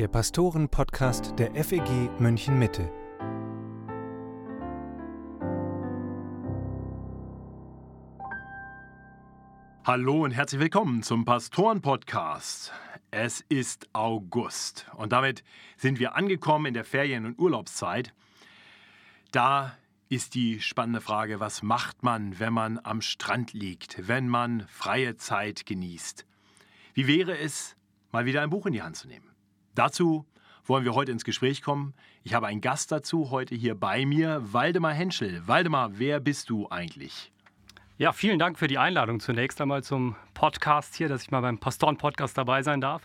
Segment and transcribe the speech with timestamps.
[0.00, 2.90] der Pastoren-Podcast der FEG München Mitte.
[9.84, 12.72] Hallo und herzlich willkommen zum Pastoren-Podcast.
[13.10, 15.44] Es ist August und damit
[15.76, 18.14] sind wir angekommen in der Ferien- und Urlaubszeit.
[19.32, 19.76] Da
[20.08, 25.16] ist die spannende Frage, was macht man, wenn man am Strand liegt, wenn man freie
[25.16, 26.24] Zeit genießt?
[26.94, 27.76] Wie wäre es,
[28.12, 29.29] mal wieder ein Buch in die Hand zu nehmen?
[29.74, 30.26] Dazu
[30.64, 31.94] wollen wir heute ins Gespräch kommen.
[32.22, 35.46] Ich habe einen Gast dazu heute hier bei mir, Waldemar Henschel.
[35.46, 37.32] Waldemar, wer bist du eigentlich?
[37.96, 41.58] Ja, vielen Dank für die Einladung zunächst einmal zum Podcast hier, dass ich mal beim
[41.58, 43.02] Pastoren-Podcast dabei sein darf.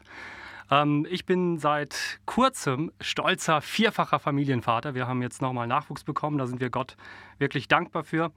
[0.71, 4.95] Ähm, ich bin seit kurzem stolzer vierfacher Familienvater.
[4.95, 6.97] Wir haben jetzt nochmal Nachwuchs bekommen, da sind wir Gott
[7.37, 8.31] wirklich dankbar für.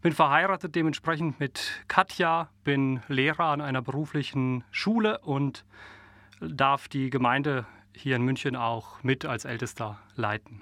[0.00, 5.64] Bin verheiratet dementsprechend mit Katja, bin Lehrer an einer beruflichen Schule und
[6.48, 10.60] darf die Gemeinde hier in München auch mit als Ältester leiten.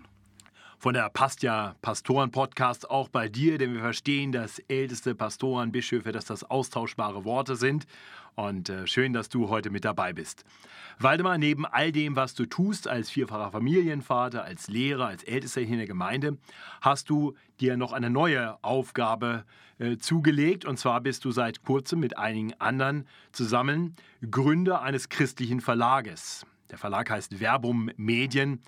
[0.82, 1.46] Von der passt
[1.80, 7.54] Pastoren-Podcast auch bei dir, denn wir verstehen, dass älteste Pastoren, Bischöfe, dass das austauschbare Worte
[7.54, 7.86] sind.
[8.34, 10.44] Und äh, schön, dass du heute mit dabei bist.
[10.98, 15.74] Waldemar, neben all dem, was du tust als vierfacher Familienvater, als Lehrer, als Ältester hier
[15.74, 16.36] in der Gemeinde,
[16.80, 19.44] hast du dir noch eine neue Aufgabe
[19.78, 20.64] äh, zugelegt.
[20.64, 23.94] Und zwar bist du seit kurzem mit einigen anderen zusammen
[24.28, 26.44] Gründer eines christlichen Verlages.
[26.72, 28.62] Der Verlag heißt Verbum Medien.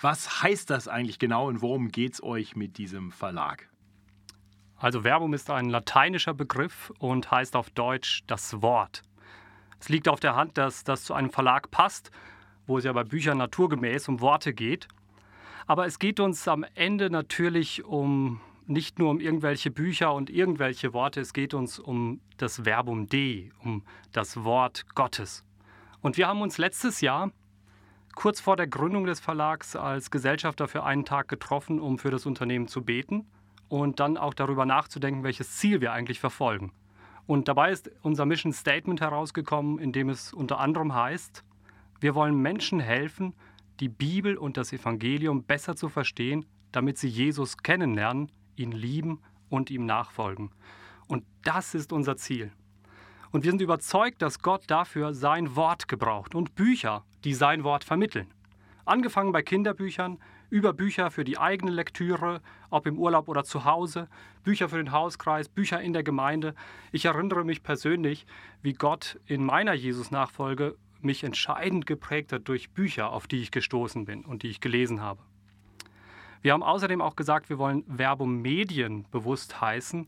[0.00, 3.68] Was heißt das eigentlich genau und worum geht es euch mit diesem Verlag?
[4.76, 9.02] Also Verbum ist ein lateinischer Begriff und heißt auf Deutsch das Wort.
[9.80, 12.10] Es liegt auf der Hand, dass das zu einem Verlag passt,
[12.66, 14.88] wo es ja bei Büchern naturgemäß um Worte geht.
[15.66, 20.92] Aber es geht uns am Ende natürlich um nicht nur um irgendwelche Bücher und irgendwelche
[20.92, 25.44] Worte, es geht uns um das Verbum Dei, um das Wort Gottes.
[26.00, 27.30] Und wir haben uns letztes Jahr
[28.14, 32.26] kurz vor der Gründung des Verlags als Gesellschafter für einen Tag getroffen, um für das
[32.26, 33.26] Unternehmen zu beten
[33.68, 36.72] und dann auch darüber nachzudenken, welches Ziel wir eigentlich verfolgen.
[37.26, 41.42] Und dabei ist unser Mission Statement herausgekommen, in dem es unter anderem heißt,
[42.00, 43.34] wir wollen Menschen helfen,
[43.80, 49.70] die Bibel und das Evangelium besser zu verstehen, damit sie Jesus kennenlernen, ihn lieben und
[49.70, 50.50] ihm nachfolgen.
[51.06, 52.52] Und das ist unser Ziel.
[53.34, 57.82] Und wir sind überzeugt, dass Gott dafür sein Wort gebraucht und Bücher, die sein Wort
[57.82, 58.28] vermitteln.
[58.84, 62.40] Angefangen bei Kinderbüchern, über Bücher für die eigene Lektüre,
[62.70, 64.06] ob im Urlaub oder zu Hause,
[64.44, 66.54] Bücher für den Hauskreis, Bücher in der Gemeinde.
[66.92, 68.24] Ich erinnere mich persönlich,
[68.62, 74.04] wie Gott in meiner Jesus-Nachfolge mich entscheidend geprägt hat durch Bücher, auf die ich gestoßen
[74.04, 75.20] bin und die ich gelesen habe.
[76.40, 80.06] Wir haben außerdem auch gesagt, wir wollen Verbum Medien bewusst heißen,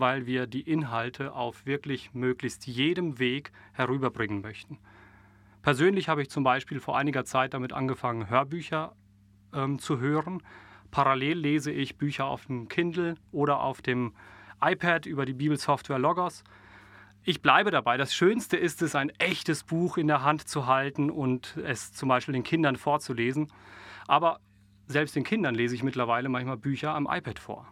[0.00, 4.78] weil wir die Inhalte auf wirklich möglichst jedem Weg herüberbringen möchten.
[5.62, 8.94] Persönlich habe ich zum Beispiel vor einiger Zeit damit angefangen, Hörbücher
[9.52, 10.42] ähm, zu hören.
[10.90, 14.14] Parallel lese ich Bücher auf dem Kindle oder auf dem
[14.60, 16.44] iPad über die Bibelsoftware Logos.
[17.24, 17.96] Ich bleibe dabei.
[17.96, 22.08] Das Schönste ist es, ein echtes Buch in der Hand zu halten und es zum
[22.08, 23.52] Beispiel den Kindern vorzulesen.
[24.06, 24.40] Aber
[24.86, 27.66] selbst den Kindern lese ich mittlerweile manchmal Bücher am iPad vor.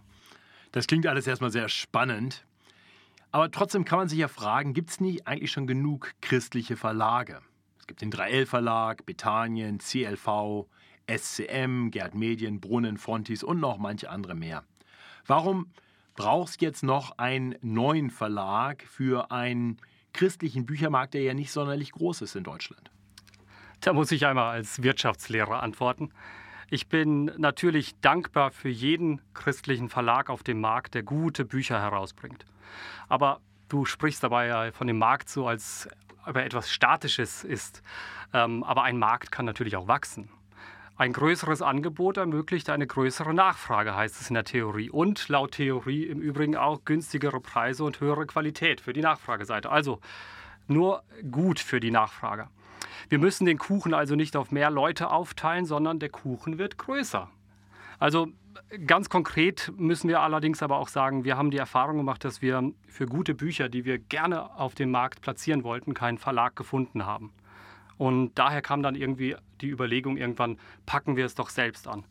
[0.73, 2.45] Das klingt alles erstmal sehr spannend.
[3.33, 7.41] Aber trotzdem kann man sich ja fragen, gibt es nicht eigentlich schon genug christliche Verlage?
[7.79, 10.67] Es gibt den 3L-Verlag, Bethanien, CLV,
[11.07, 14.65] SCM, Gerd Medien, Brunnen, Fontis und noch manche andere mehr.
[15.27, 15.71] Warum
[16.15, 19.79] brauchst du jetzt noch einen neuen Verlag für einen
[20.13, 22.91] christlichen Büchermarkt, der ja nicht sonderlich groß ist in Deutschland?
[23.81, 26.11] Da muss ich einmal als Wirtschaftslehrer antworten.
[26.69, 32.45] Ich bin natürlich dankbar für jeden christlichen Verlag auf dem Markt, der gute Bücher herausbringt.
[33.09, 35.89] Aber du sprichst dabei ja von dem Markt so, als
[36.27, 37.83] ob er etwas Statisches ist.
[38.33, 40.29] Ähm, aber ein Markt kann natürlich auch wachsen.
[40.97, 44.91] Ein größeres Angebot ermöglicht eine größere Nachfrage, heißt es in der Theorie.
[44.91, 49.71] Und laut Theorie im Übrigen auch günstigere Preise und höhere Qualität für die Nachfrageseite.
[49.71, 50.01] Also
[50.67, 52.49] nur gut für die Nachfrage.
[53.09, 57.31] Wir müssen den Kuchen also nicht auf mehr Leute aufteilen, sondern der Kuchen wird größer.
[57.99, 58.29] Also
[58.87, 62.73] ganz konkret müssen wir allerdings aber auch sagen, wir haben die Erfahrung gemacht, dass wir
[62.89, 67.33] für gute Bücher, die wir gerne auf dem Markt platzieren wollten, keinen Verlag gefunden haben.
[67.99, 72.05] Und daher kam dann irgendwie die Überlegung, irgendwann packen wir es doch selbst an.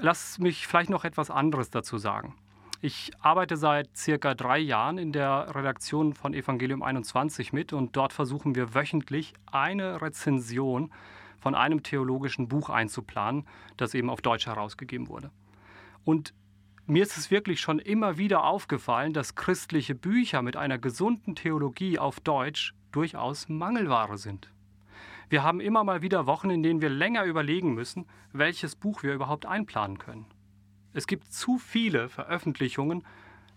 [0.00, 2.34] Lass mich vielleicht noch etwas anderes dazu sagen.
[2.80, 8.12] Ich arbeite seit circa drei Jahren in der Redaktion von Evangelium 21 mit und dort
[8.12, 10.92] versuchen wir wöchentlich eine Rezension
[11.40, 15.32] von einem theologischen Buch einzuplanen, das eben auf Deutsch herausgegeben wurde.
[16.04, 16.34] Und
[16.86, 21.98] mir ist es wirklich schon immer wieder aufgefallen, dass christliche Bücher mit einer gesunden Theologie
[21.98, 24.52] auf Deutsch durchaus Mangelware sind.
[25.28, 29.14] Wir haben immer mal wieder Wochen, in denen wir länger überlegen müssen, welches Buch wir
[29.14, 30.26] überhaupt einplanen können.
[30.92, 33.04] Es gibt zu viele Veröffentlichungen,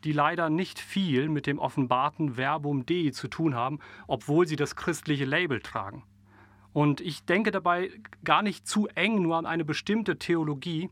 [0.04, 4.75] die leider nicht viel mit dem offenbarten Verbum Dei zu tun haben, obwohl sie das
[4.75, 6.04] christliche Label tragen.
[6.74, 7.92] Und ich denke dabei
[8.24, 10.89] gar nicht zu eng nur an eine bestimmte Theologie,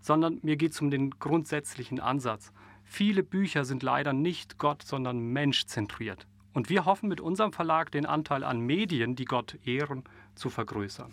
[0.00, 2.52] sondern mir geht es um den grundsätzlichen Ansatz.
[2.84, 6.26] Viele Bücher sind leider nicht Gott, sondern menschzentriert.
[6.52, 11.12] Und wir hoffen mit unserem Verlag den Anteil an Medien, die Gott ehren, zu vergrößern.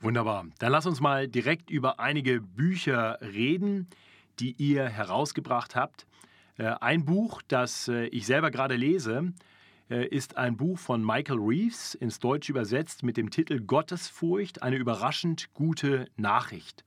[0.00, 0.46] Wunderbar.
[0.58, 3.88] Dann lass uns mal direkt über einige Bücher reden,
[4.38, 6.06] die ihr herausgebracht habt.
[6.58, 9.32] Äh, ein Buch, das äh, ich selber gerade lese,
[9.88, 14.76] äh, ist ein Buch von Michael Reeves, ins Deutsche übersetzt mit dem Titel Gottesfurcht, eine
[14.76, 16.84] überraschend gute Nachricht.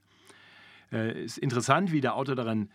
[0.92, 2.70] Es ist interessant, wie der Autor darin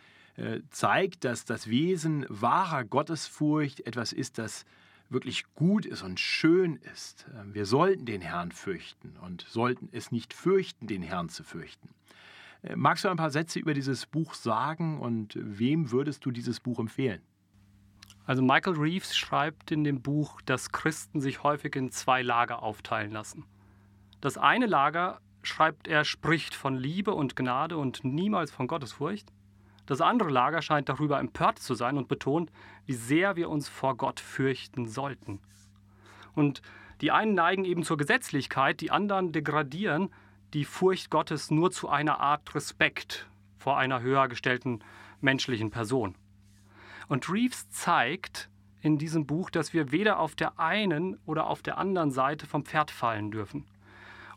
[0.70, 4.64] zeigt, dass das Wesen wahrer Gottesfurcht etwas ist, das
[5.08, 7.26] wirklich gut ist und schön ist.
[7.52, 11.90] Wir sollten den Herrn fürchten und sollten es nicht fürchten, den Herrn zu fürchten.
[12.74, 16.78] Magst du ein paar Sätze über dieses Buch sagen und wem würdest du dieses Buch
[16.78, 17.20] empfehlen?
[18.24, 23.10] Also Michael Reeves schreibt in dem Buch, dass Christen sich häufig in zwei Lager aufteilen
[23.10, 23.44] lassen.
[24.22, 29.30] Das eine Lager, schreibt er, spricht von Liebe und Gnade und niemals von Gottesfurcht.
[29.86, 32.50] Das andere Lager scheint darüber empört zu sein und betont,
[32.86, 35.40] wie sehr wir uns vor Gott fürchten sollten.
[36.34, 36.62] Und
[37.00, 40.10] die einen neigen eben zur Gesetzlichkeit, die anderen degradieren
[40.54, 43.28] die Furcht Gottes nur zu einer Art Respekt
[43.58, 44.81] vor einer höher gestellten
[45.20, 46.14] menschlichen Person.
[47.08, 48.48] Und Reeves zeigt
[48.80, 52.64] in diesem Buch, dass wir weder auf der einen oder auf der anderen Seite vom
[52.64, 53.66] Pferd fallen dürfen.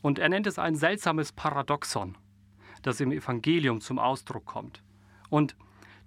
[0.02, 2.18] Und er nennt es ein seltsames Paradoxon,
[2.82, 4.82] das im Evangelium zum Ausdruck kommt.
[5.30, 5.56] Und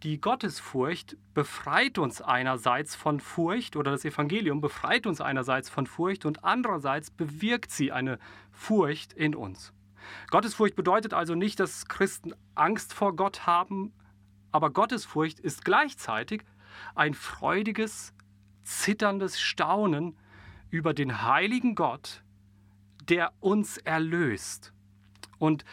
[0.02, 6.24] die Gottesfurcht befreit uns einerseits von Furcht oder das Evangelium befreit uns einerseits von Furcht
[6.24, 8.18] und andererseits bewirkt sie eine
[8.50, 9.74] Furcht in uns.
[10.30, 13.92] Gottesfurcht bedeutet also nicht, dass Christen Angst vor Gott haben,
[14.52, 16.44] aber Gottesfurcht ist gleichzeitig
[16.94, 18.14] ein freudiges,
[18.62, 20.16] zitterndes Staunen
[20.70, 22.22] über den heiligen Gott,
[23.08, 24.72] der uns erlöst.
[25.38, 25.64] Und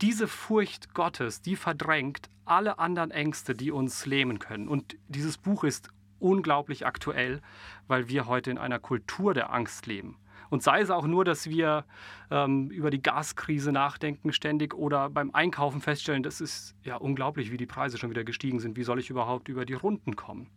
[0.00, 4.68] diese Furcht Gottes, die verdrängt alle anderen Ängste, die uns lähmen können.
[4.68, 5.88] Und dieses Buch ist
[6.18, 7.40] unglaublich aktuell,
[7.86, 10.16] weil wir heute in einer Kultur der Angst leben.
[10.50, 11.84] Und sei es auch nur, dass wir
[12.30, 17.56] ähm, über die Gaskrise nachdenken ständig oder beim Einkaufen feststellen, das ist ja unglaublich, wie
[17.56, 18.76] die Preise schon wieder gestiegen sind.
[18.76, 20.48] Wie soll ich überhaupt über die Runden kommen?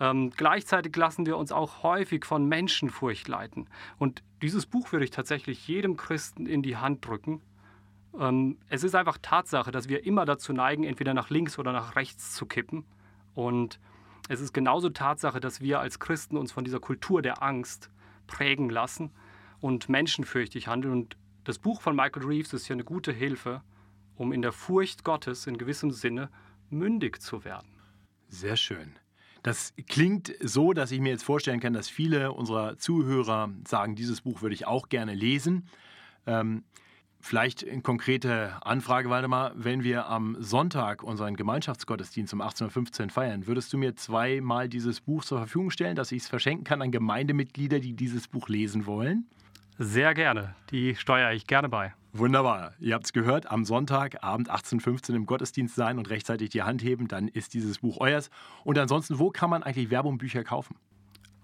[0.00, 3.68] Ähm, gleichzeitig lassen wir uns auch häufig von Menschenfurcht leiten.
[3.98, 7.40] Und dieses Buch würde ich tatsächlich jedem Christen in die Hand drücken.
[8.18, 11.96] Ähm, es ist einfach Tatsache, dass wir immer dazu neigen, entweder nach links oder nach
[11.96, 12.84] rechts zu kippen.
[13.34, 13.80] Und
[14.28, 17.90] es ist genauso Tatsache, dass wir als Christen uns von dieser Kultur der Angst
[18.26, 19.10] prägen lassen
[19.60, 20.92] und menschenfürchtig handeln.
[20.92, 23.62] Und das Buch von Michael Reeves ist hier eine gute Hilfe,
[24.16, 26.30] um in der Furcht Gottes in gewissem Sinne
[26.70, 27.68] mündig zu werden.
[28.28, 28.98] Sehr schön.
[29.42, 34.20] Das klingt so, dass ich mir jetzt vorstellen kann, dass viele unserer Zuhörer sagen, dieses
[34.20, 35.68] Buch würde ich auch gerne lesen.
[36.26, 36.64] Ähm,
[37.20, 39.52] Vielleicht eine konkrete Anfrage, Waldemar.
[39.54, 45.00] Wenn wir am Sonntag unseren Gemeinschaftsgottesdienst um 18.15 Uhr feiern, würdest du mir zweimal dieses
[45.00, 48.86] Buch zur Verfügung stellen, dass ich es verschenken kann an Gemeindemitglieder, die dieses Buch lesen
[48.86, 49.26] wollen?
[49.78, 50.54] Sehr gerne.
[50.70, 51.92] Die steuere ich gerne bei.
[52.12, 52.72] Wunderbar.
[52.80, 56.82] Ihr habt es gehört, am Sonntagabend 18.15 Uhr im Gottesdienst sein und rechtzeitig die Hand
[56.82, 58.30] heben, dann ist dieses Buch euers.
[58.64, 60.76] Und ansonsten, wo kann man eigentlich Werbungbücher kaufen?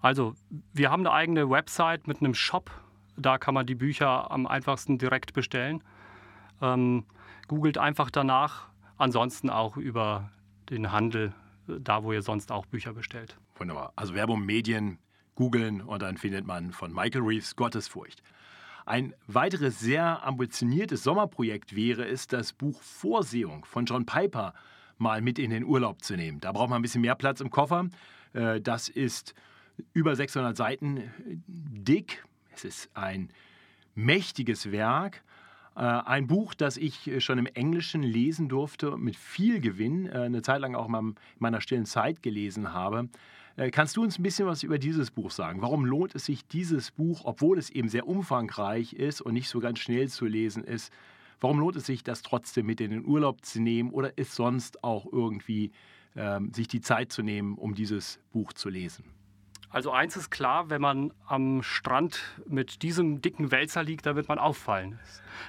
[0.01, 0.35] Also,
[0.73, 2.71] wir haben eine eigene Website mit einem Shop
[3.17, 5.83] da kann man die Bücher am einfachsten direkt bestellen.
[6.61, 7.05] Ähm,
[7.49, 8.69] googelt einfach danach.
[8.97, 10.31] Ansonsten auch über
[10.71, 11.35] den Handel,
[11.67, 13.37] da wo ihr sonst auch Bücher bestellt.
[13.57, 13.93] Wunderbar.
[13.97, 14.99] Also Werbung, Medien,
[15.35, 18.23] googeln und dann findet man von Michael Reeves Gottesfurcht.
[18.87, 24.55] Ein weiteres sehr ambitioniertes Sommerprojekt wäre es, das Buch Vorsehung von John Piper
[24.99, 26.41] mal mit in den Urlaub zu nehmen.
[26.41, 27.89] Da braucht man ein bisschen mehr Platz im Koffer.
[28.33, 29.35] Äh, das ist
[29.93, 31.03] über 600 Seiten
[31.47, 32.25] dick,
[32.57, 33.31] es ist ein
[33.95, 35.23] mächtiges Werk,
[35.77, 40.43] äh, ein Buch, das ich schon im Englischen lesen durfte, mit viel Gewinn, äh, eine
[40.43, 43.09] Zeit lang auch in meiner stillen Zeit gelesen habe.
[43.57, 45.63] Äh, kannst du uns ein bisschen was über dieses Buch sagen?
[45.63, 49.61] Warum lohnt es sich, dieses Buch, obwohl es eben sehr umfangreich ist und nicht so
[49.61, 50.93] ganz schnell zu lesen ist,
[51.41, 54.83] warum lohnt es sich, das trotzdem mit in den Urlaub zu nehmen oder ist sonst
[54.83, 55.73] auch irgendwie
[56.17, 59.05] ähm, sich die Zeit zu nehmen, um dieses Buch zu lesen?
[59.75, 64.29] Also eins ist klar, wenn man am Strand mit diesem dicken Wälzer liegt, da wird
[64.29, 65.01] man auffallen.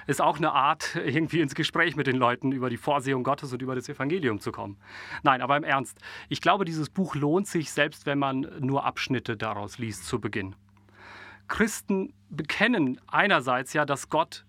[0.08, 3.62] Ist auch eine Art, irgendwie ins Gespräch mit den Leuten über die Vorsehung Gottes und
[3.62, 4.78] über das Evangelium zu kommen.
[5.22, 6.00] Nein, aber im Ernst.
[6.28, 10.56] Ich glaube, dieses Buch lohnt sich, selbst wenn man nur Abschnitte daraus liest zu Beginn.
[11.46, 14.44] Christen bekennen einerseits ja, dass Gott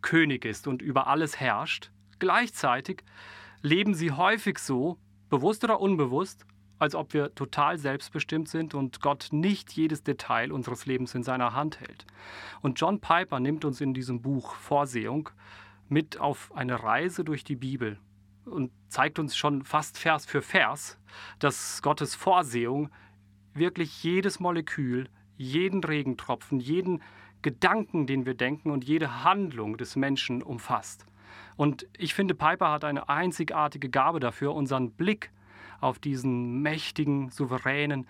[0.00, 1.90] König ist und über alles herrscht.
[2.18, 3.04] Gleichzeitig
[3.60, 4.96] leben sie häufig so,
[5.28, 6.46] bewusst oder unbewusst,
[6.78, 11.54] als ob wir total selbstbestimmt sind und Gott nicht jedes Detail unseres Lebens in seiner
[11.54, 12.06] Hand hält.
[12.60, 15.30] Und John Piper nimmt uns in diesem Buch Vorsehung
[15.88, 17.98] mit auf eine Reise durch die Bibel
[18.44, 20.98] und zeigt uns schon fast Vers für Vers,
[21.38, 22.90] dass Gottes Vorsehung
[23.54, 27.02] wirklich jedes Molekül, jeden Regentropfen, jeden
[27.42, 31.06] Gedanken, den wir denken und jede Handlung des Menschen umfasst.
[31.56, 35.30] Und ich finde, Piper hat eine einzigartige Gabe dafür, unseren Blick
[35.80, 38.06] auf diesen mächtigen, souveränen,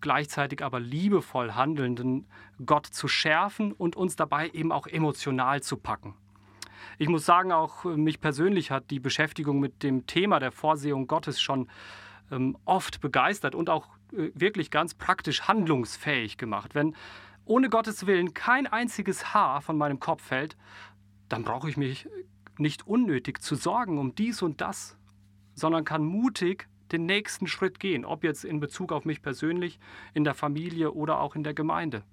[0.00, 2.26] gleichzeitig aber liebevoll handelnden
[2.64, 6.14] Gott zu schärfen und uns dabei eben auch emotional zu packen.
[6.98, 11.40] Ich muss sagen, auch mich persönlich hat die Beschäftigung mit dem Thema der Vorsehung Gottes
[11.40, 11.68] schon
[12.30, 16.74] ähm, oft begeistert und auch äh, wirklich ganz praktisch handlungsfähig gemacht.
[16.74, 16.94] Wenn
[17.44, 20.56] ohne Gottes Willen kein einziges Haar von meinem Kopf fällt,
[21.28, 22.08] dann brauche ich mich
[22.58, 24.96] nicht unnötig zu sorgen um dies und das,
[25.54, 29.78] sondern kann mutig den nächsten Schritt gehen, ob jetzt in Bezug auf mich persönlich,
[30.14, 32.04] in der Familie oder auch in der Gemeinde.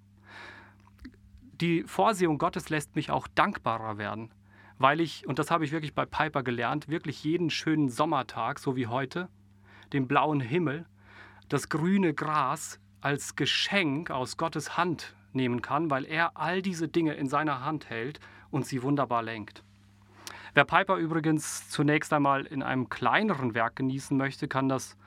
[1.62, 4.32] Die Vorsehung Gottes lässt mich auch dankbarer werden,
[4.78, 8.76] weil ich, und das habe ich wirklich bei Piper gelernt, wirklich jeden schönen Sommertag, so
[8.76, 9.30] wie heute,
[9.94, 10.86] den blauen Himmel,
[11.50, 17.14] das grüne Gras als Geschenk aus Gottes Hand nehmen kann, weil er all diese Dinge
[17.14, 18.20] in seiner Hand hält
[18.52, 19.64] und sie wunderbar lenkt.
[20.58, 24.98] Wer Piper übrigens zunächst einmal in einem kleineren Werk genießen möchte, kann das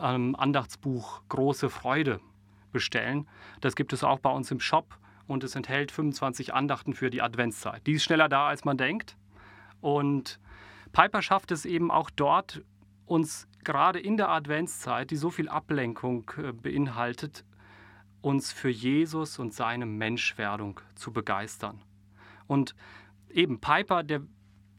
[0.00, 2.20] ähm, Andachtsbuch Große Freude
[2.70, 3.26] bestellen.
[3.60, 7.20] Das gibt es auch bei uns im Shop und es enthält 25 Andachten für die
[7.20, 7.84] Adventszeit.
[7.88, 9.16] Die ist schneller da, als man denkt.
[9.80, 10.38] Und
[10.92, 12.62] Piper schafft es eben auch dort,
[13.04, 17.44] uns gerade in der Adventszeit, die so viel Ablenkung äh, beinhaltet,
[18.20, 21.82] uns für Jesus und seine Menschwerdung zu begeistern.
[22.46, 22.76] Und
[23.30, 24.22] eben Piper, der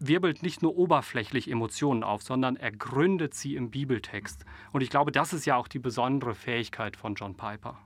[0.07, 4.45] wirbelt nicht nur oberflächlich Emotionen auf, sondern er gründet sie im Bibeltext.
[4.71, 7.77] Und ich glaube, das ist ja auch die besondere Fähigkeit von John Piper.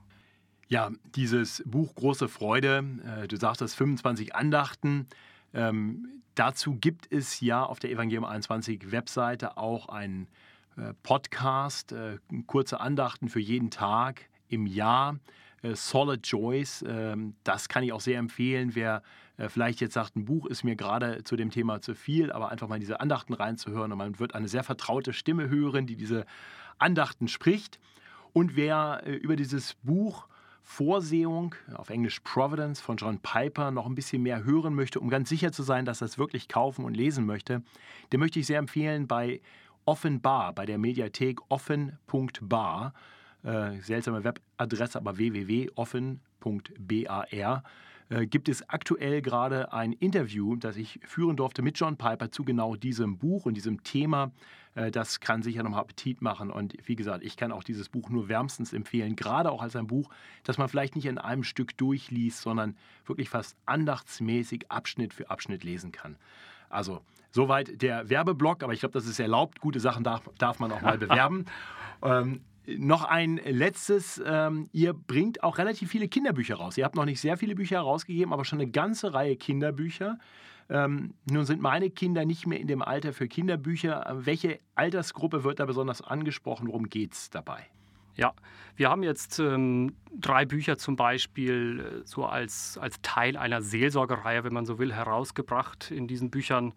[0.68, 2.84] Ja, dieses Buch Große Freude,
[3.22, 5.06] äh, du sagtest 25 Andachten.
[5.54, 10.28] Ähm, dazu gibt es ja auf der Evangelium 21 Webseite auch einen
[10.76, 15.18] äh, Podcast, äh, kurze Andachten für jeden Tag im Jahr.
[15.62, 16.84] Äh, Solid Joys.
[16.86, 19.02] Ähm, das kann ich auch sehr empfehlen, wer
[19.36, 22.50] äh, vielleicht jetzt sagt, ein Buch ist mir gerade zu dem Thema zu viel, aber
[22.50, 25.96] einfach mal in diese Andachten reinzuhören und man wird eine sehr vertraute Stimme hören, die
[25.96, 26.26] diese
[26.78, 27.78] Andachten spricht.
[28.32, 30.28] Und wer äh, über dieses Buch
[30.62, 35.30] Vorsehung, auf Englisch Providence von John Piper, noch ein bisschen mehr hören möchte, um ganz
[35.30, 37.62] sicher zu sein, dass er es wirklich kaufen und lesen möchte,
[38.12, 39.40] den möchte ich sehr empfehlen bei
[39.86, 42.92] Offenbar, bei der Mediathek offen.bar
[43.48, 45.62] äh, seltsame Webadresse, aber www.offen.bar,
[48.10, 52.44] äh, gibt es aktuell gerade ein Interview, das ich führen durfte mit John Piper zu
[52.44, 54.32] genau diesem Buch und diesem Thema.
[54.74, 56.50] Äh, das kann sicher nochmal Appetit machen.
[56.50, 59.86] Und wie gesagt, ich kann auch dieses Buch nur wärmstens empfehlen, gerade auch als ein
[59.86, 60.10] Buch,
[60.44, 62.76] das man vielleicht nicht in einem Stück durchliest, sondern
[63.06, 66.16] wirklich fast andachtsmäßig Abschnitt für Abschnitt lesen kann.
[66.70, 67.00] Also
[67.30, 69.60] soweit der Werbeblock, aber ich glaube, das ist erlaubt.
[69.60, 71.46] Gute Sachen darf, darf man auch mal bewerben.
[72.02, 72.42] ähm,
[72.76, 74.22] noch ein letztes.
[74.24, 76.76] Ähm, ihr bringt auch relativ viele Kinderbücher raus.
[76.76, 80.18] Ihr habt noch nicht sehr viele Bücher herausgegeben, aber schon eine ganze Reihe Kinderbücher.
[80.70, 84.04] Ähm, nun sind meine Kinder nicht mehr in dem Alter für Kinderbücher.
[84.18, 86.68] Welche Altersgruppe wird da besonders angesprochen?
[86.68, 87.66] Worum geht es dabei?
[88.16, 88.34] Ja,
[88.76, 94.44] wir haben jetzt ähm, drei Bücher zum Beispiel äh, so als, als Teil einer Seelsorgereihe,
[94.44, 95.90] wenn man so will, herausgebracht.
[95.90, 96.74] In diesen Büchern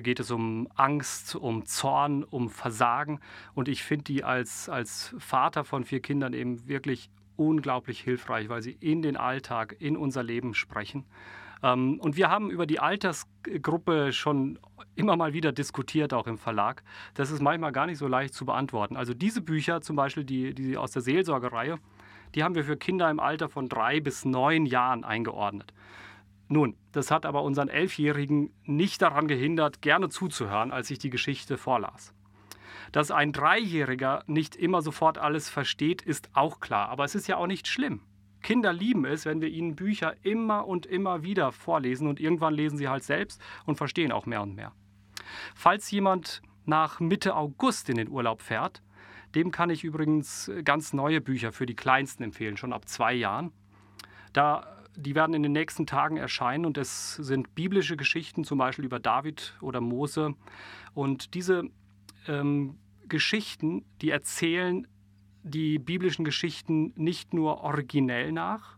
[0.00, 3.20] geht es um Angst, um Zorn, um Versagen.
[3.54, 8.62] Und ich finde die als, als Vater von vier Kindern eben wirklich unglaublich hilfreich, weil
[8.62, 11.04] sie in den Alltag, in unser Leben sprechen.
[11.62, 14.58] Ähm, und wir haben über die Altersgruppe schon
[14.94, 16.82] immer mal wieder diskutiert, auch im Verlag.
[17.14, 18.96] Das ist manchmal gar nicht so leicht zu beantworten.
[18.96, 21.78] Also diese Bücher, zum Beispiel die, die aus der Seelsorgereihe,
[22.34, 25.72] die haben wir für Kinder im Alter von drei bis neun Jahren eingeordnet.
[26.52, 31.56] Nun, das hat aber unseren Elfjährigen nicht daran gehindert, gerne zuzuhören, als ich die Geschichte
[31.56, 32.12] vorlas.
[32.92, 37.38] Dass ein Dreijähriger nicht immer sofort alles versteht, ist auch klar, aber es ist ja
[37.38, 38.02] auch nicht schlimm.
[38.42, 42.76] Kinder lieben es, wenn wir ihnen Bücher immer und immer wieder vorlesen und irgendwann lesen
[42.76, 44.72] sie halt selbst und verstehen auch mehr und mehr.
[45.54, 48.82] Falls jemand nach Mitte August in den Urlaub fährt,
[49.34, 53.52] dem kann ich übrigens ganz neue Bücher für die Kleinsten empfehlen, schon ab zwei Jahren.
[54.34, 58.84] Da die werden in den nächsten Tagen erscheinen und es sind biblische Geschichten, zum Beispiel
[58.84, 60.34] über David oder Mose.
[60.94, 61.64] Und diese
[62.26, 64.86] ähm, Geschichten, die erzählen
[65.42, 68.76] die biblischen Geschichten nicht nur originell nach,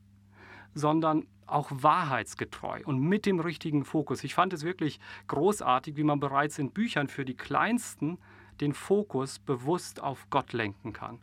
[0.75, 4.25] sondern auch wahrheitsgetreu und mit dem richtigen Fokus.
[4.25, 8.19] Ich fand es wirklich großartig, wie man bereits in Büchern für die Kleinsten
[8.61, 11.21] den Fokus bewusst auf Gott lenken kann.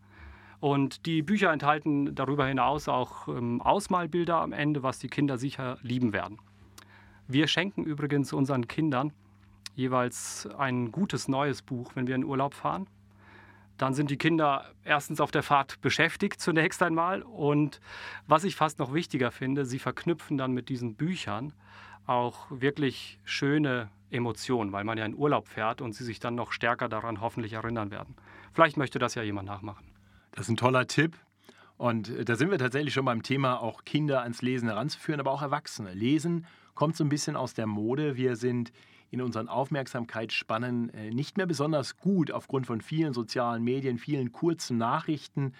[0.61, 5.79] Und die Bücher enthalten darüber hinaus auch ähm, Ausmalbilder am Ende, was die Kinder sicher
[5.81, 6.37] lieben werden.
[7.27, 9.11] Wir schenken übrigens unseren Kindern
[9.73, 12.85] jeweils ein gutes neues Buch, wenn wir in Urlaub fahren.
[13.77, 17.23] Dann sind die Kinder erstens auf der Fahrt beschäftigt zunächst einmal.
[17.23, 17.81] Und
[18.27, 21.53] was ich fast noch wichtiger finde, sie verknüpfen dann mit diesen Büchern
[22.05, 26.51] auch wirklich schöne Emotionen, weil man ja in Urlaub fährt und sie sich dann noch
[26.51, 28.15] stärker daran hoffentlich erinnern werden.
[28.53, 29.90] Vielleicht möchte das ja jemand nachmachen.
[30.31, 31.17] Das ist ein toller Tipp.
[31.77, 35.31] Und äh, da sind wir tatsächlich schon beim Thema, auch Kinder ans Lesen heranzuführen, aber
[35.31, 35.93] auch Erwachsene.
[35.93, 36.45] Lesen
[36.75, 38.15] kommt so ein bisschen aus der Mode.
[38.17, 38.71] Wir sind
[39.09, 44.77] in unseren Aufmerksamkeitsspannen äh, nicht mehr besonders gut aufgrund von vielen sozialen Medien, vielen kurzen
[44.77, 45.53] Nachrichten.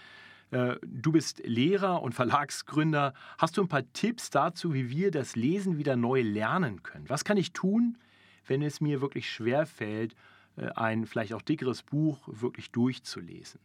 [0.52, 3.14] Äh, du bist Lehrer und Verlagsgründer.
[3.38, 7.10] Hast du ein paar Tipps dazu, wie wir das Lesen wieder neu lernen können?
[7.10, 7.98] Was kann ich tun,
[8.46, 10.16] wenn es mir wirklich schwer fällt,
[10.56, 13.60] äh, ein vielleicht auch dickeres Buch wirklich durchzulesen?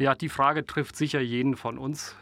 [0.00, 2.16] Ja, die Frage trifft sicher jeden von uns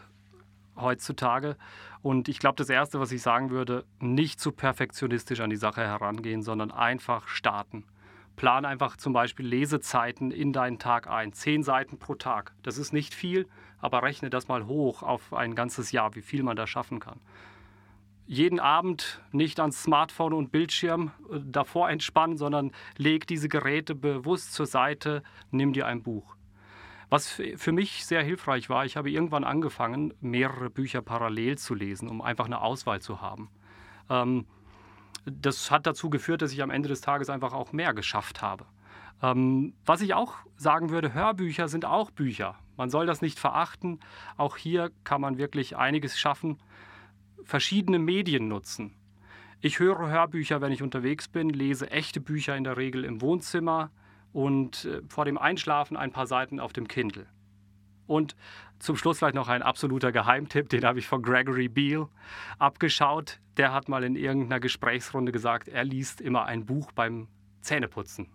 [0.75, 1.57] heutzutage.
[2.03, 5.83] Und ich glaube, das Erste, was ich sagen würde, nicht zu perfektionistisch an die Sache
[5.83, 7.85] herangehen, sondern einfach starten.
[8.35, 11.33] Plan einfach zum Beispiel Lesezeiten in deinen Tag ein.
[11.33, 12.53] Zehn Seiten pro Tag.
[12.65, 13.47] Das ist nicht viel,
[13.79, 17.21] aber rechne das mal hoch auf ein ganzes Jahr, wie viel man da schaffen kann.
[18.27, 24.53] Jeden Abend nicht ans Smartphone und Bildschirm äh, davor entspannen, sondern leg diese Geräte bewusst
[24.53, 26.38] zur Seite, nimm dir ein Buch.
[27.11, 32.09] Was für mich sehr hilfreich war, ich habe irgendwann angefangen, mehrere Bücher parallel zu lesen,
[32.09, 33.49] um einfach eine Auswahl zu haben.
[34.11, 34.47] Ähm,
[35.25, 38.67] das hat dazu geführt, dass ich am Ende des Tages einfach auch mehr geschafft habe.
[39.23, 42.57] Ähm, was ich auch sagen würde, Hörbücher sind auch Bücher.
[42.77, 44.01] Man soll das nicht verachten.
[44.37, 46.59] Auch hier kann man wirklich einiges schaffen.
[47.45, 48.95] Verschiedene Medien nutzen.
[49.61, 53.91] Ich höre Hörbücher, wenn ich unterwegs bin, lese echte Bücher in der Regel im Wohnzimmer,
[54.33, 57.27] und äh, vor dem Einschlafen ein paar Seiten auf dem Kindle.
[58.07, 58.37] Und
[58.79, 62.09] zum Schluss vielleicht noch ein absoluter Geheimtipp, den habe ich von Gregory Beale
[62.59, 63.39] abgeschaut.
[63.57, 67.29] Der hat mal in irgendeiner Gesprächsrunde gesagt, er liest immer ein Buch beim
[67.61, 68.29] Zähneputzen.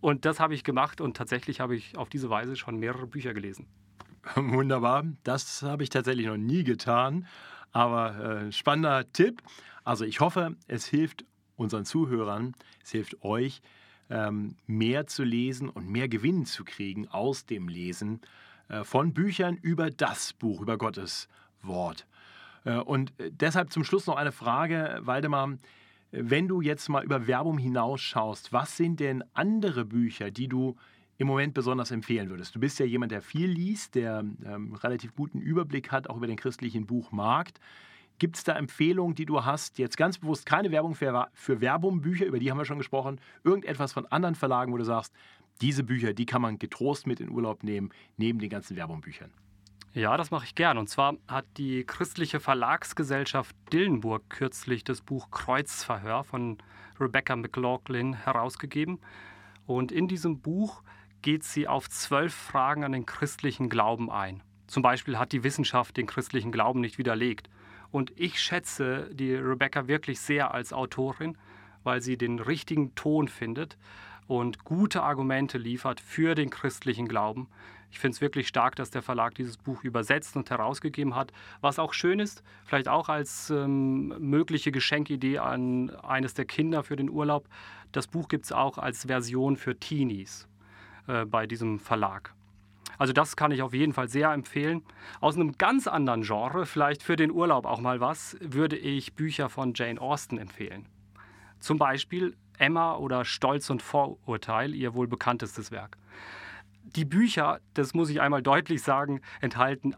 [0.00, 3.34] Und das habe ich gemacht und tatsächlich habe ich auf diese Weise schon mehrere Bücher
[3.34, 3.66] gelesen.
[4.36, 7.26] Wunderbar, das habe ich tatsächlich noch nie getan,
[7.72, 9.42] aber äh, spannender Tipp.
[9.84, 11.24] Also ich hoffe, es hilft
[11.56, 13.62] unseren Zuhörern, es hilft euch,
[14.66, 18.20] mehr zu lesen und mehr Gewinn zu kriegen aus dem Lesen
[18.68, 21.28] äh, von Büchern über das Buch, über Gottes
[21.62, 22.06] Wort.
[22.64, 25.56] Äh, und deshalb zum Schluss noch eine Frage, Waldemar.
[26.10, 30.74] Wenn du jetzt mal über Werbung hinausschaust, was sind denn andere Bücher, die du
[31.18, 32.54] im Moment besonders empfehlen würdest?
[32.54, 36.26] Du bist ja jemand, der viel liest, der ähm, relativ guten Überblick hat, auch über
[36.26, 37.60] den christlichen Buchmarkt.
[38.18, 39.78] Gibt es da Empfehlungen, die du hast?
[39.78, 43.20] Jetzt ganz bewusst keine Werbung für, für Werbung, Bücher, über die haben wir schon gesprochen.
[43.44, 45.14] Irgendetwas von anderen Verlagen, wo du sagst,
[45.60, 49.30] diese Bücher, die kann man getrost mit in Urlaub nehmen, neben den ganzen Werbungbüchern.
[49.94, 50.78] Ja, das mache ich gern.
[50.78, 56.58] Und zwar hat die christliche Verlagsgesellschaft Dillenburg kürzlich das Buch Kreuzverhör von
[57.00, 59.00] Rebecca McLaughlin herausgegeben.
[59.66, 60.82] Und in diesem Buch
[61.22, 64.42] geht sie auf zwölf Fragen an den christlichen Glauben ein.
[64.66, 67.48] Zum Beispiel hat die Wissenschaft den christlichen Glauben nicht widerlegt.
[67.90, 71.36] Und ich schätze die Rebecca wirklich sehr als Autorin,
[71.84, 73.78] weil sie den richtigen Ton findet
[74.26, 77.48] und gute Argumente liefert für den christlichen Glauben.
[77.90, 81.32] Ich finde es wirklich stark, dass der Verlag dieses Buch übersetzt und herausgegeben hat.
[81.62, 86.96] Was auch schön ist, vielleicht auch als ähm, mögliche Geschenkidee an eines der Kinder für
[86.96, 87.48] den Urlaub,
[87.92, 90.46] das Buch gibt es auch als Version für Teenies
[91.06, 92.34] äh, bei diesem Verlag.
[92.98, 94.82] Also das kann ich auf jeden Fall sehr empfehlen.
[95.20, 99.48] Aus einem ganz anderen Genre, vielleicht für den Urlaub auch mal was, würde ich Bücher
[99.48, 100.86] von Jane Austen empfehlen.
[101.60, 105.96] Zum Beispiel Emma oder Stolz und Vorurteil, ihr wohl bekanntestes Werk.
[106.82, 109.94] Die Bücher, das muss ich einmal deutlich sagen, enthalten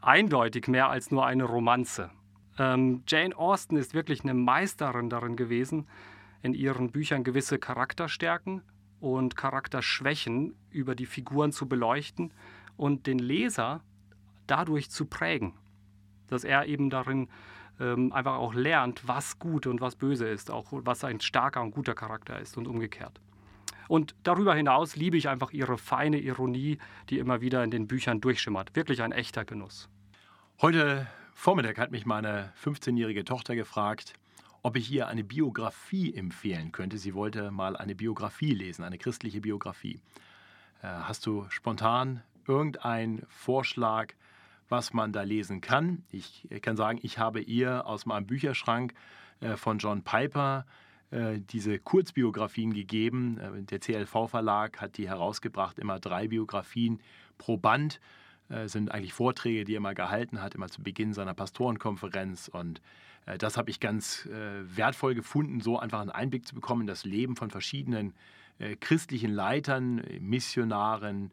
[0.00, 2.10] eindeutig mehr als nur eine Romanze.
[2.58, 5.88] Ähm, Jane Austen ist wirklich eine Meisterin darin gewesen,
[6.42, 8.62] in ihren Büchern gewisse Charakterstärken
[9.04, 12.32] und Charakterschwächen über die Figuren zu beleuchten
[12.78, 13.82] und den Leser
[14.46, 15.52] dadurch zu prägen.
[16.28, 17.28] Dass er eben darin
[17.78, 21.72] ähm, einfach auch lernt, was gut und was böse ist, auch was ein starker und
[21.72, 23.20] guter Charakter ist und umgekehrt.
[23.88, 26.78] Und darüber hinaus liebe ich einfach ihre feine Ironie,
[27.10, 28.74] die immer wieder in den Büchern durchschimmert.
[28.74, 29.90] Wirklich ein echter Genuss.
[30.62, 34.14] Heute Vormittag hat mich meine 15-jährige Tochter gefragt,
[34.64, 36.96] ob ich ihr eine Biografie empfehlen könnte.
[36.96, 40.00] Sie wollte mal eine Biografie lesen, eine christliche Biografie.
[40.82, 44.14] Äh, hast du spontan irgendeinen Vorschlag,
[44.70, 46.02] was man da lesen kann.
[46.10, 48.94] Ich kann sagen, ich habe ihr aus meinem Bücherschrank
[49.40, 50.64] äh, von John Piper
[51.10, 53.66] äh, diese Kurzbiografien gegeben.
[53.68, 57.00] Der CLV-Verlag hat die herausgebracht, immer drei Biografien
[57.36, 58.00] pro Band.
[58.48, 62.48] Das sind eigentlich Vorträge, die er mal gehalten hat, immer zu Beginn seiner Pastorenkonferenz.
[62.48, 62.82] Und
[63.38, 67.36] das habe ich ganz wertvoll gefunden, so einfach einen Einblick zu bekommen in das Leben
[67.36, 68.12] von verschiedenen
[68.80, 71.30] christlichen Leitern, Missionaren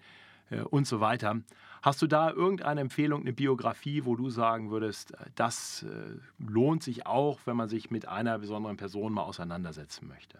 [0.70, 1.42] und so weiter.
[1.82, 6.84] Hast du da irgendeine Empfehlung, eine Biografie, wo du sagen würdest, äh, das äh, lohnt
[6.84, 10.38] sich auch, wenn man sich mit einer besonderen Person mal auseinandersetzen möchte?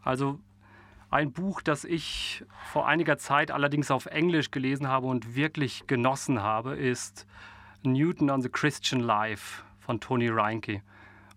[0.00, 0.40] Also
[1.10, 6.40] ein Buch, das ich vor einiger Zeit allerdings auf Englisch gelesen habe und wirklich genossen
[6.42, 7.26] habe, ist
[7.82, 10.82] Newton on the Christian Life von Tony Reinke.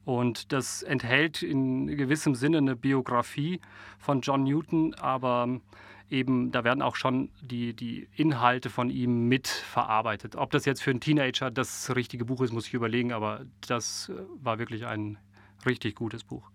[0.05, 3.59] Und das enthält in gewissem Sinne eine Biografie
[3.97, 5.59] von John Newton, aber
[6.09, 10.35] eben, da werden auch schon die, die Inhalte von ihm mitverarbeitet.
[10.35, 14.09] Ob das jetzt für einen Teenager das richtige Buch ist, muss ich überlegen, aber das
[14.09, 15.17] äh, war wirklich ein
[15.65, 16.51] richtig gutes Buch.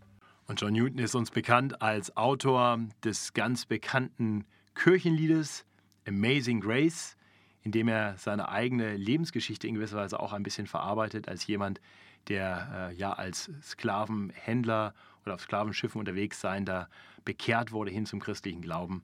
[0.46, 5.66] Und John Newton ist uns bekannt als Autor des ganz bekannten Kirchenliedes
[6.06, 7.16] Amazing Grace,
[7.62, 11.80] in dem er seine eigene Lebensgeschichte in gewisser Weise auch ein bisschen verarbeitet, als jemand,
[12.28, 14.94] der äh, ja als Sklavenhändler
[15.24, 16.88] oder auf Sklavenschiffen unterwegs sein, da
[17.24, 19.02] bekehrt wurde hin zum christlichen Glauben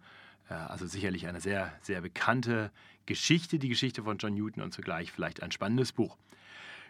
[0.49, 2.71] äh, also sicherlich eine sehr, sehr bekannte
[3.07, 6.16] Geschichte, die Geschichte von John Newton und zugleich vielleicht ein spannendes Buch.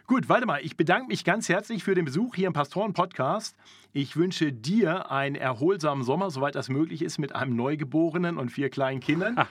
[0.07, 3.57] Gut, warte mal, ich bedanke mich ganz herzlich für den Besuch hier im Pastoren-Podcast.
[3.91, 8.69] Ich wünsche dir einen erholsamen Sommer, soweit das möglich ist, mit einem Neugeborenen und vier
[8.69, 9.35] kleinen Kindern.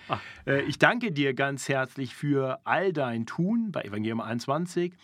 [0.47, 4.95] Äh, ich danke dir ganz herzlich für all dein Tun bei Evangelium 21.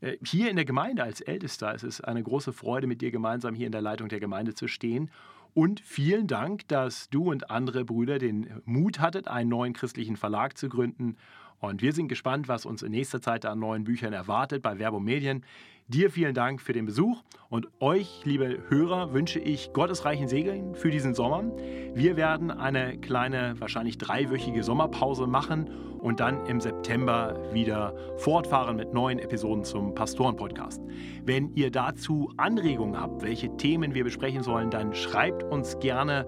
[0.00, 3.54] Äh, hier in der Gemeinde als Ältester es ist eine große Freude, mit dir gemeinsam
[3.54, 5.10] hier in der Leitung der Gemeinde zu stehen
[5.54, 10.56] und vielen Dank, dass du und andere Brüder den Mut hattet, einen neuen christlichen Verlag
[10.56, 11.16] zu gründen.
[11.60, 14.98] Und wir sind gespannt, was uns in nächster Zeit an neuen Büchern erwartet bei Verbo
[14.98, 15.44] Medien.
[15.88, 20.90] Dir vielen Dank für den Besuch und euch, liebe Hörer, wünsche ich gottesreichen Segen für
[20.90, 21.52] diesen Sommer.
[21.94, 25.68] Wir werden eine kleine, wahrscheinlich dreiwöchige Sommerpause machen
[25.98, 30.80] und dann im September wieder fortfahren mit neuen Episoden zum Pastoren-Podcast.
[31.24, 36.26] Wenn ihr dazu Anregungen habt, welche Themen wir besprechen sollen, dann schreibt uns gerne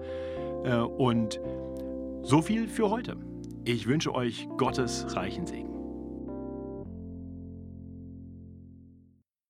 [0.63, 1.39] äh, und
[2.21, 3.17] so viel für heute.
[3.65, 5.72] Ich wünsche euch Gottes reichen Segen.